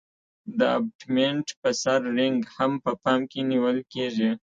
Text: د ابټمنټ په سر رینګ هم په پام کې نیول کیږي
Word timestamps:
د 0.57 0.59
ابټمنټ 0.77 1.47
په 1.61 1.69
سر 1.81 1.99
رینګ 2.17 2.39
هم 2.57 2.71
په 2.83 2.91
پام 3.03 3.19
کې 3.31 3.41
نیول 3.51 3.77
کیږي 3.93 4.31